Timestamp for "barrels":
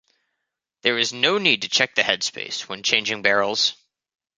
3.21-3.73